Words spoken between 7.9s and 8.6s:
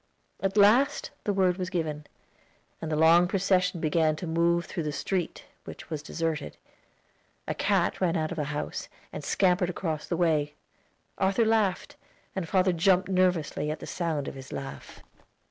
ran out of a